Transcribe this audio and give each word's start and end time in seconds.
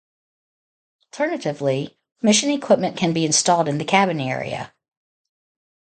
Alternatively, 1.13 1.95
mission 2.23 2.49
equipment 2.49 2.97
can 2.97 3.13
be 3.13 3.23
installed 3.23 3.69
in 3.69 3.77
the 3.77 3.85
cabin 3.85 4.19
area. 4.19 4.73